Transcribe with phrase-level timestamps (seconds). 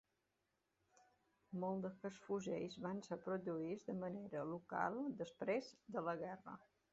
[1.63, 6.59] Molts d'aquests fusells van ser produïts de manera local després de la guerra.